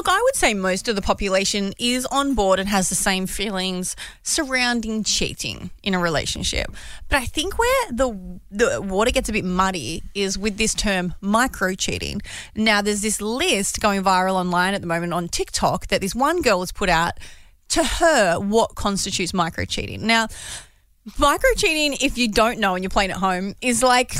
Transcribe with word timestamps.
look, 0.00 0.08
I 0.08 0.22
would 0.22 0.34
say 0.34 0.54
most 0.54 0.88
of 0.88 0.96
the 0.96 1.02
population 1.02 1.74
is 1.78 2.06
on 2.06 2.32
board 2.32 2.58
and 2.58 2.66
has 2.70 2.88
the 2.88 2.94
same 2.94 3.26
feelings 3.26 3.94
surrounding 4.22 5.04
cheating 5.04 5.70
in 5.82 5.92
a 5.92 5.98
relationship. 5.98 6.74
But 7.10 7.18
I 7.18 7.26
think 7.26 7.58
where 7.58 7.92
the 7.92 8.40
the 8.50 8.80
water 8.80 9.10
gets 9.10 9.28
a 9.28 9.32
bit 9.32 9.44
muddy 9.44 10.02
is 10.14 10.38
with 10.38 10.56
this 10.56 10.72
term 10.72 11.12
micro 11.20 11.74
cheating. 11.74 12.22
Now, 12.54 12.80
there's 12.80 13.02
this 13.02 13.20
list 13.20 13.82
going 13.82 14.02
viral 14.02 14.36
online 14.36 14.72
at 14.72 14.80
the 14.80 14.86
moment 14.86 15.12
on 15.12 15.28
TikTok 15.28 15.88
that 15.88 16.00
this 16.00 16.14
one 16.14 16.40
girl 16.40 16.60
has 16.60 16.72
put 16.72 16.88
out 16.88 17.20
to 17.68 17.84
her 17.84 18.40
what 18.40 18.76
constitutes 18.76 19.34
micro 19.34 19.66
cheating. 19.66 20.06
Now, 20.06 20.28
micro 21.18 21.50
cheating, 21.56 21.98
if 22.00 22.16
you 22.16 22.28
don't 22.28 22.58
know 22.58 22.74
and 22.74 22.82
you're 22.82 22.88
playing 22.88 23.10
at 23.10 23.18
home, 23.18 23.54
is 23.60 23.82
like 23.82 24.14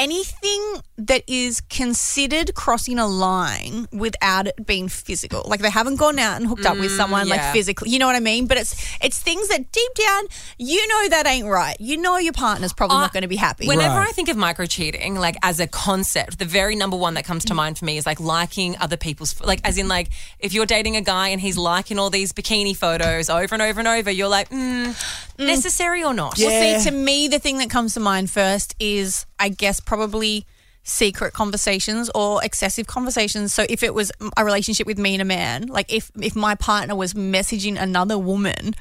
anything 0.00 0.80
that 0.96 1.22
is 1.26 1.60
considered 1.60 2.54
crossing 2.54 2.98
a 2.98 3.06
line 3.06 3.86
without 3.92 4.46
it 4.46 4.66
being 4.66 4.88
physical. 4.88 5.42
Like 5.46 5.60
they 5.60 5.70
haven't 5.70 5.96
gone 5.96 6.18
out 6.18 6.36
and 6.40 6.46
hooked 6.46 6.64
up 6.64 6.78
with 6.78 6.90
someone 6.90 7.28
yeah. 7.28 7.36
like 7.36 7.52
physically. 7.52 7.90
You 7.90 7.98
know 7.98 8.06
what 8.06 8.16
I 8.16 8.20
mean? 8.20 8.46
But 8.46 8.56
it's 8.58 8.72
it's 9.02 9.18
things 9.18 9.48
that 9.48 9.70
deep 9.70 9.94
down 9.94 10.24
you 10.58 10.86
know 10.88 11.08
that 11.10 11.26
ain't 11.26 11.46
right. 11.46 11.76
You 11.78 11.96
know 11.98 12.16
your 12.16 12.32
partner's 12.32 12.72
probably 12.72 12.96
Uh, 12.96 13.00
not 13.00 13.12
going 13.12 13.22
to 13.22 13.28
be 13.28 13.36
happy. 13.36 13.66
Whenever 13.66 13.96
Right. 13.96 14.08
I 14.08 14.12
think 14.12 14.28
of 14.28 14.36
micro 14.36 14.66
cheating, 14.66 15.16
like 15.16 15.36
as 15.42 15.60
a 15.60 15.66
concept, 15.66 16.38
the 16.38 16.44
very 16.44 16.76
number 16.76 16.96
one 16.96 17.14
that 17.14 17.24
comes 17.24 17.44
to 17.46 17.54
mind 17.54 17.78
for 17.78 17.84
me 17.84 17.98
is 17.98 18.06
like 18.06 18.20
liking 18.20 18.76
other 18.78 18.96
people's, 18.96 19.40
like 19.42 19.60
as 19.64 19.76
in 19.78 19.88
like 19.88 20.08
if 20.38 20.54
you're 20.54 20.66
dating 20.66 20.96
a 20.96 21.00
guy 21.02 21.28
and 21.28 21.40
he's 21.40 21.58
liking 21.58 21.98
all 21.98 22.08
these 22.10 22.32
bikini 22.32 22.74
photos 22.74 23.28
over 23.28 23.54
and 23.54 23.62
over 23.62 23.80
and 23.80 23.88
over, 23.88 24.10
you're 24.10 24.28
like, 24.28 24.48
mm, 24.48 24.94
necessary 25.38 26.02
or 26.04 26.14
not? 26.14 26.38
Yeah. 26.38 26.48
Well, 26.48 26.80
see, 26.80 26.90
to 26.90 26.96
me, 26.96 27.28
the 27.28 27.38
thing 27.38 27.58
that 27.58 27.70
comes 27.70 27.94
to 27.94 28.00
mind 28.00 28.30
first 28.30 28.74
is, 28.78 29.26
I 29.38 29.48
guess, 29.48 29.80
probably 29.90 30.46
secret 30.82 31.32
conversations 31.34 32.10
or 32.14 32.42
excessive 32.48 32.86
conversations. 32.86 33.52
So, 33.56 33.62
if 33.68 33.82
it 33.82 33.92
was 33.94 34.10
a 34.36 34.44
relationship 34.44 34.86
with 34.86 34.98
me 34.98 35.10
and 35.16 35.22
a 35.22 35.30
man, 35.38 35.66
like 35.66 35.88
if 35.92 36.10
if 36.28 36.34
my 36.46 36.54
partner 36.54 36.94
was 37.02 37.12
messaging 37.14 37.76
another 37.88 38.18
woman 38.18 38.74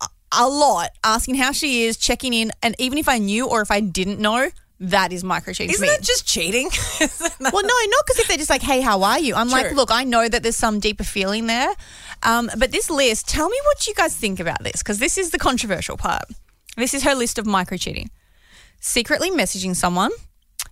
a- 0.00 0.08
a 0.32 0.46
lot, 0.48 0.90
asking 1.04 1.34
how 1.44 1.52
she 1.60 1.70
is, 1.86 1.96
checking 2.08 2.32
in, 2.40 2.52
and 2.62 2.74
even 2.78 2.96
if 2.98 3.08
I 3.08 3.18
knew 3.18 3.46
or 3.52 3.60
if 3.66 3.70
I 3.70 3.80
didn't 3.80 4.18
know, 4.28 4.50
that 4.96 5.12
is 5.16 5.22
micro 5.24 5.52
cheating. 5.52 5.74
Isn't 5.74 5.86
that 5.94 6.02
just 6.12 6.24
cheating? 6.34 6.68
Well, 7.54 7.62
no, 7.72 7.76
not 7.94 8.02
because 8.06 8.18
if 8.22 8.26
they're 8.28 8.42
just 8.44 8.50
like, 8.56 8.62
"Hey, 8.70 8.80
how 8.90 8.98
are 9.10 9.18
you?" 9.26 9.34
I'm 9.40 9.48
like, 9.56 9.66
"Look, 9.80 9.90
I 10.00 10.04
know 10.04 10.24
that 10.32 10.42
there's 10.42 10.56
some 10.66 10.80
deeper 10.80 11.04
feeling 11.16 11.46
there." 11.46 11.72
Um, 12.22 12.44
but 12.60 12.68
this 12.72 12.88
list, 12.90 13.22
tell 13.36 13.48
me 13.54 13.58
what 13.68 13.86
you 13.86 13.94
guys 13.94 14.14
think 14.24 14.38
about 14.40 14.60
this 14.66 14.78
because 14.82 14.98
this 14.98 15.16
is 15.22 15.30
the 15.30 15.38
controversial 15.48 15.96
part. 15.96 16.24
This 16.76 16.92
is 16.96 17.02
her 17.08 17.14
list 17.14 17.38
of 17.38 17.44
micro 17.46 17.76
cheating: 17.84 18.08
secretly 18.80 19.30
messaging 19.30 19.74
someone, 19.84 20.12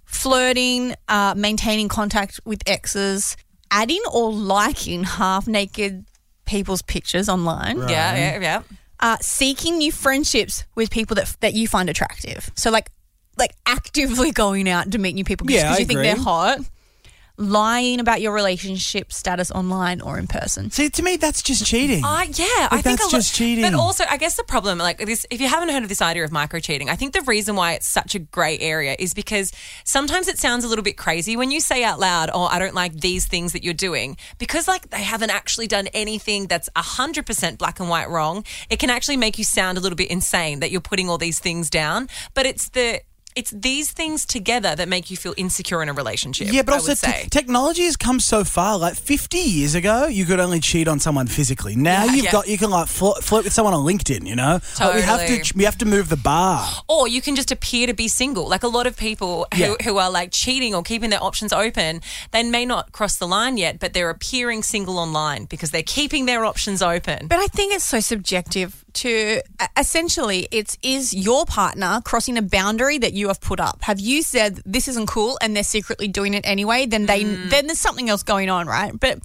flirting, 0.05 0.95
uh, 1.09 1.35
maintaining 1.37 1.89
contact 1.89 2.41
with 2.45 2.63
exes, 2.67 3.37
adding 3.71 4.01
or 4.13 4.33
liking 4.33 5.05
half 5.05 5.47
naked 5.47 6.05
people's 6.45 6.83
pictures 6.83 7.29
online. 7.29 7.79
yeah, 7.79 8.17
yeah, 8.17 8.39
yeah. 8.41 8.63
Uh, 9.01 9.17
seeking 9.21 9.79
new 9.79 9.91
friendships 9.93 10.65
with 10.75 10.91
people 10.91 11.15
that 11.17 11.37
that 11.41 11.55
you 11.55 11.67
find 11.69 11.91
attractive. 11.91 12.51
So 12.55 12.71
like 12.71 12.91
like 13.37 13.53
actively 13.67 14.31
going 14.45 14.69
out 14.69 14.91
to 14.93 14.99
meet 14.99 15.15
new 15.15 15.25
people 15.25 15.47
because 15.47 15.63
Yeah, 15.63 15.75
I 15.75 15.79
you 15.79 15.85
think 15.85 16.01
they're 16.01 16.17
hot. 16.17 16.61
Lying 17.37 17.99
about 17.99 18.21
your 18.21 18.33
relationship 18.33 19.13
status 19.13 19.51
online 19.51 20.01
or 20.01 20.19
in 20.21 20.29
person. 20.29 20.71
See, 20.71 20.89
to 20.89 21.03
me, 21.03 21.17
that's 21.17 21.43
just 21.43 21.67
cheating. 21.67 22.05
Uh, 22.05 22.27
yeah, 22.33 22.69
I 22.71 22.81
think 22.81 22.99
that's 22.99 23.01
a 23.01 23.05
lot- 23.07 23.11
just 23.11 23.35
cheating. 23.35 23.65
But 23.65 23.75
also, 23.75 24.05
I 24.09 24.19
guess 24.19 24.37
the 24.37 24.45
problem, 24.45 24.79
like 24.79 24.99
this, 24.99 25.27
if 25.31 25.41
you 25.41 25.49
haven't 25.49 25.71
heard 25.71 25.83
of 25.83 25.89
this 25.89 26.01
idea 26.01 26.23
of 26.23 26.31
micro 26.31 26.61
cheating, 26.61 26.89
I 26.89 26.95
think 26.95 27.13
the 27.13 27.23
reason 27.23 27.57
why 27.57 27.73
it's 27.73 27.89
such 27.89 28.15
a 28.15 28.21
grey 28.21 28.57
area 28.61 28.95
is 29.01 29.15
because 29.15 29.51
sometimes 29.83 30.29
it 30.29 30.39
sounds 30.39 30.65
a 30.65 30.69
little 30.69 30.85
bit 30.85 30.97
crazy 30.97 31.37
when 31.37 31.51
you 31.51 31.59
say 31.59 31.83
out 31.83 31.99
loud, 31.99 32.31
"Oh, 32.33 32.45
I 32.45 32.61
don't 32.61 32.75
like 32.75 33.01
these 33.01 33.27
things 33.27 33.53
that 33.53 33.65
you're 33.65 33.75
doing," 33.75 34.17
because 34.39 34.69
like 34.69 34.91
they 34.91 35.03
haven't 35.03 35.31
actually 35.31 35.67
done 35.67 35.89
anything 35.89 36.47
that's 36.47 36.69
hundred 36.77 37.27
percent 37.27 37.59
black 37.59 37.81
and 37.81 37.89
white 37.89 38.09
wrong. 38.09 38.45
It 38.71 38.79
can 38.79 38.91
actually 38.91 39.17
make 39.17 39.39
you 39.39 39.45
sound 39.45 39.77
a 39.77 39.81
little 39.81 39.97
bit 39.97 40.09
insane 40.09 40.61
that 40.61 40.71
you're 40.71 40.81
putting 40.81 41.09
all 41.11 41.19
these 41.19 41.41
things 41.41 41.69
down. 41.69 42.09
But 42.35 42.47
it's 42.47 42.69
the 42.69 43.01
it's 43.37 43.51
these 43.51 43.91
things 43.91 44.25
together 44.25 44.77
that 44.77 44.89
make 44.89 45.11
you 45.11 45.17
feel 45.17 45.35
insecure 45.37 45.83
in 45.83 45.89
a 45.89 45.93
relationship. 45.93 46.53
Yeah, 46.53 46.63
but 46.63 46.73
I 46.73 46.77
also 46.77 46.91
would 46.93 46.99
say. 46.99 47.23
te- 47.25 47.29
technology 47.31 47.83
has 47.85 47.97
come 47.97 48.21
so 48.21 48.45
far. 48.45 48.79
Like 48.79 48.95
50 48.95 49.39
years 49.39 49.75
ago, 49.75 50.07
you 50.07 50.25
could 50.25 50.39
only 50.41 50.61
cheat 50.61 50.87
on 50.87 51.01
someone 51.01 51.27
physically. 51.27 51.75
Now 51.75 52.05
Yeah, 52.05 52.13
you've 52.15 52.25
yeah. 52.27 52.33
got 52.33 52.47
you 52.49 52.57
can 52.59 52.71
like 52.71 52.89
flirt, 52.89 53.25
flirt 53.25 53.45
with 53.45 53.53
someone 53.53 53.75
on 53.75 53.85
LinkedIn. 53.85 54.27
You 54.27 54.37
know, 54.37 54.61
Like, 54.79 54.95
we 54.95 55.03
have 55.03 55.27
to 55.27 55.53
we 55.57 55.65
have 55.65 55.79
to 55.79 55.85
move 55.85 56.09
the 56.09 56.17
bar. 56.17 56.69
or 56.89 57.09
you 57.09 57.21
can 57.21 57.35
just 57.35 57.51
appear 57.51 57.87
to 57.87 57.95
be 57.95 58.07
single. 58.09 58.49
Like 58.49 58.63
a 58.63 58.69
lot 58.69 58.87
of 58.87 58.97
people 58.97 59.47
who, 59.53 59.61
Yeah. 59.61 59.75
who 59.85 59.97
are 59.99 60.11
like 60.11 60.31
cheating 60.31 60.75
or 60.75 60.83
keeping 60.83 61.11
their 61.11 61.23
options 61.23 61.53
open, 61.53 62.03
they 62.31 62.43
may 62.45 62.65
not 62.65 62.93
cross 62.93 63.17
the 63.17 63.27
line 63.27 63.57
yet, 63.57 63.79
but 63.81 63.93
they're 63.95 64.11
appearing 64.11 64.63
single 64.63 64.99
online 64.99 65.47
because 65.47 65.71
they're 65.73 65.83
keeping 65.83 66.27
their 66.27 66.45
options 66.45 66.83
open. 66.83 67.27
But 67.27 67.39
I 67.41 67.47
think 67.49 67.75
it's 67.75 67.85
so 67.85 67.99
subjective 68.01 68.84
to 68.95 69.41
essentially 69.77 70.49
it's 70.51 70.77
is 70.83 71.13
your 71.13 71.45
partner 71.45 72.01
crossing 72.05 72.39
a 72.39 72.43
boundary 72.43 72.99
that 72.99 73.13
you 73.13 73.29
have 73.29 73.41
put 73.41 73.61
up. 73.61 73.83
Have 73.83 74.01
you 74.01 74.23
said 74.23 74.61
this 74.65 74.89
isn't 74.89 75.07
cool 75.07 75.39
and 75.41 75.55
they're 75.55 75.63
secretly 75.63 76.09
doing 76.09 76.35
it 76.35 76.45
anyway, 76.47 76.87
then 76.87 77.07
they 77.07 77.23
hmm. 77.23 77.49
then 77.49 77.67
there's 77.67 77.81
something 77.81 78.09
else 78.09 78.23
going 78.23 78.51
on, 78.51 78.67
right? 78.67 78.93
But 78.99 79.19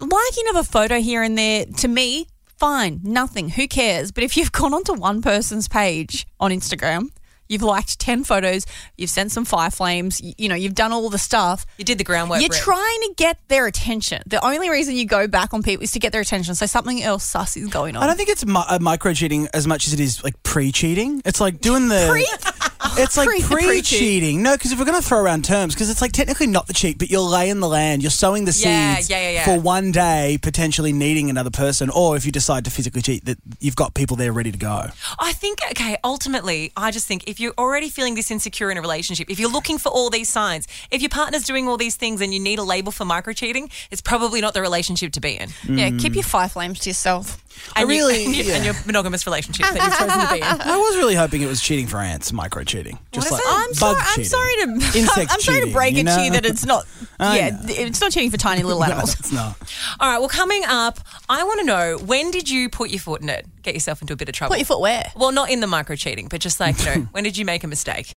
liking 0.00 0.48
of 0.50 0.56
a 0.56 0.64
photo 0.64 1.00
here 1.00 1.22
and 1.22 1.36
there 1.36 1.66
to 1.78 1.88
me 1.88 2.28
fine, 2.56 3.00
nothing, 3.02 3.50
who 3.50 3.68
cares? 3.68 4.12
But 4.12 4.24
if 4.24 4.36
you've 4.36 4.52
gone 4.52 4.74
onto 4.74 4.94
one 4.94 5.22
person's 5.22 5.68
page 5.68 6.26
on 6.40 6.50
Instagram, 6.50 7.10
you've 7.48 7.62
liked 7.62 7.98
10 7.98 8.24
photos, 8.24 8.66
you've 8.96 9.10
sent 9.10 9.32
some 9.32 9.44
fire 9.44 9.70
flames, 9.70 10.20
you, 10.20 10.34
you 10.38 10.48
know, 10.48 10.54
you've 10.54 10.74
done 10.74 10.92
all 10.92 11.08
the 11.10 11.18
stuff, 11.18 11.66
you 11.78 11.84
did 11.84 11.98
the 11.98 12.04
groundwork. 12.04 12.40
you're 12.40 12.48
Brit. 12.48 12.60
trying 12.60 13.00
to 13.02 13.14
get 13.16 13.38
their 13.48 13.66
attention. 13.66 14.22
The 14.26 14.44
only 14.44 14.70
reason 14.70 14.94
you 14.96 15.06
go 15.06 15.26
back 15.26 15.54
on 15.54 15.62
people 15.62 15.84
is 15.84 15.92
to 15.92 15.98
get 15.98 16.12
their 16.12 16.20
attention. 16.20 16.54
So 16.54 16.66
something 16.66 17.02
else 17.02 17.24
sus 17.24 17.56
is 17.56 17.68
going 17.68 17.96
on. 17.96 18.02
I 18.02 18.06
don't 18.06 18.16
think 18.16 18.28
it's 18.28 18.44
mi- 18.44 18.54
uh, 18.68 18.78
micro 18.80 19.12
cheating 19.12 19.48
as 19.54 19.66
much 19.66 19.86
as 19.86 19.92
it 19.92 20.00
is 20.00 20.22
like 20.24 20.42
pre 20.42 20.72
cheating. 20.72 21.22
It's 21.24 21.40
like 21.40 21.60
doing 21.60 21.88
the 21.88 22.08
Pre- 22.10 22.26
It's 22.98 23.16
like 23.16 23.28
Pre- 23.28 23.42
pre 23.42 23.64
pre-cheat. 23.64 23.84
cheating. 24.00 24.42
No, 24.42 24.52
because 24.56 24.72
if 24.72 24.78
we're 24.78 24.84
going 24.84 25.00
to 25.00 25.06
throw 25.06 25.20
around 25.20 25.44
terms, 25.44 25.74
because 25.74 25.90
it's 25.90 26.00
like 26.00 26.12
technically 26.12 26.46
not 26.46 26.66
the 26.66 26.72
cheat, 26.72 26.98
but 26.98 27.10
you're 27.10 27.20
laying 27.20 27.60
the 27.60 27.68
land, 27.68 28.02
you're 28.02 28.10
sowing 28.10 28.44
the 28.44 28.52
Yeah, 28.56 28.94
seeds 28.96 29.10
yeah, 29.10 29.20
yeah, 29.20 29.30
yeah. 29.30 29.44
for 29.44 29.60
one 29.60 29.92
day 29.92 30.38
potentially 30.42 30.92
needing 30.92 31.28
another 31.30 31.50
person, 31.50 31.90
or 31.90 32.16
if 32.16 32.24
you 32.26 32.32
decide 32.32 32.64
to 32.64 32.70
physically 32.70 33.02
cheat, 33.02 33.24
that 33.26 33.38
you've 33.60 33.76
got 33.76 33.94
people 33.94 34.16
there 34.16 34.32
ready 34.32 34.50
to 34.52 34.58
go. 34.58 34.86
I 35.18 35.32
think, 35.32 35.58
okay, 35.72 35.96
ultimately, 36.04 36.72
I 36.76 36.90
just 36.90 37.06
think 37.06 37.28
if 37.28 37.38
you're 37.40 37.54
already 37.58 37.88
feeling 37.88 38.14
this 38.14 38.30
insecure 38.30 38.70
in 38.70 38.78
a 38.78 38.80
relationship, 38.80 39.30
if 39.30 39.38
you're 39.38 39.50
looking 39.50 39.78
for 39.78 39.90
all 39.90 40.10
these 40.10 40.28
signs, 40.28 40.66
if 40.90 41.02
your 41.02 41.10
partner's 41.10 41.44
doing 41.44 41.68
all 41.68 41.76
these 41.76 41.96
things 41.96 42.20
and 42.20 42.32
you 42.32 42.40
need 42.40 42.58
a 42.58 42.62
label 42.64 42.92
for 42.92 43.04
micro 43.04 43.32
cheating, 43.32 43.70
it's 43.90 44.00
probably 44.00 44.40
not 44.40 44.54
the 44.54 44.60
relationship 44.62 45.12
to 45.12 45.20
be 45.20 45.38
in. 45.38 45.50
yeah, 45.68 45.90
keep 45.90 46.14
your 46.14 46.24
fire 46.24 46.48
flames 46.48 46.78
to 46.80 46.90
yourself. 46.90 47.42
I 47.74 47.82
And 47.82 47.90
you- 47.90 47.96
really- 47.98 48.24
and, 48.26 48.34
you, 48.36 48.44
yeah. 48.44 48.54
and 48.56 48.64
your 48.64 48.74
monogamous 48.86 49.26
relationship 49.26 49.66
that 49.66 49.74
you've 49.74 49.98
chosen 49.98 50.20
to 50.26 50.32
be 50.34 50.38
in. 50.40 50.44
I 50.68 50.76
was 50.76 50.96
really 50.96 51.14
hoping 51.14 51.42
it 51.42 51.46
was 51.46 51.60
cheating 51.60 51.86
for 51.86 51.98
ants, 51.98 52.32
micro 52.32 52.64
cheating. 52.64 52.98
Just 53.12 53.26
is 53.26 53.32
like 53.32 53.40
it? 53.42 53.46
I'm 53.48 53.74
sorry. 53.74 53.94
bug 53.94 54.02
I'm 54.06 54.14
cheating. 54.14 54.24
sorry 54.30 54.54
to. 54.56 54.62
Insect 54.98 55.32
I'm 55.32 55.40
sorry 55.40 55.58
to 55.58 55.64
cheating, 55.64 55.72
break 55.72 55.94
you 55.94 56.00
it 56.00 56.04
to 56.14 56.20
you 56.22 56.30
that 56.32 56.46
it's 56.46 56.64
not. 56.64 56.86
I 57.18 57.38
yeah, 57.38 57.50
know. 57.50 57.58
it's 57.68 58.00
not 58.00 58.12
cheating 58.12 58.30
for 58.30 58.36
tiny 58.36 58.62
little 58.62 58.80
No, 58.80 58.86
animals. 58.86 59.18
it's 59.18 59.32
not. 59.32 59.56
All 60.00 60.10
right, 60.10 60.18
well, 60.18 60.28
coming 60.28 60.62
up, 60.66 61.00
I 61.28 61.42
want 61.44 61.60
to 61.60 61.66
know 61.66 61.98
when 62.04 62.30
did 62.30 62.48
you 62.50 62.68
put 62.68 62.90
your 62.90 63.00
foot 63.00 63.22
in 63.22 63.28
it, 63.28 63.46
get 63.62 63.74
yourself 63.74 64.00
into 64.02 64.12
a 64.12 64.16
bit 64.16 64.28
of 64.28 64.34
trouble? 64.34 64.52
Put 64.52 64.58
your 64.58 64.66
foot 64.66 64.80
where? 64.80 65.10
Well, 65.16 65.32
not 65.32 65.50
in 65.50 65.60
the 65.60 65.66
micro 65.66 65.96
cheating, 65.96 66.28
but 66.28 66.40
just 66.40 66.60
like, 66.60 66.78
you 66.78 66.84
know, 66.84 66.94
when 67.12 67.24
did 67.24 67.36
you 67.38 67.44
make 67.44 67.64
a 67.64 67.66
mistake? 67.68 68.14